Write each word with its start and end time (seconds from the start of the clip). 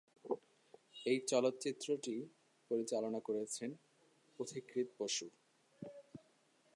এই 1.05 1.17
চলচ্চিত্রটি 1.27 2.15
পরিচালনা 2.71 3.19
করেছেন 3.19 3.69
পথিকৃৎ 4.39 4.87
বসু। 4.99 5.27